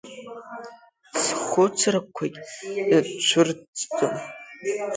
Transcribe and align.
Схәыцрақәагь 1.23 2.39
цәырҵӡом… 3.25 4.15